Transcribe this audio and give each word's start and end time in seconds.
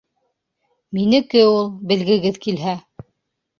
Минеке 0.99 1.45
ул, 1.51 1.71
белгегеҙ 1.93 2.43
килһә! 2.49 2.77